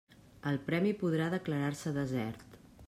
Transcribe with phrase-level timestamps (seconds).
[0.51, 2.61] El premi podrà declarar-se desert.